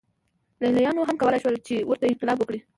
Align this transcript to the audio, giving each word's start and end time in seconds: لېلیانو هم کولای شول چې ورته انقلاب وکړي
لېلیانو 0.61 1.07
هم 1.07 1.15
کولای 1.21 1.39
شول 1.43 1.55
چې 1.67 1.75
ورته 1.89 2.05
انقلاب 2.07 2.37
وکړي 2.39 2.59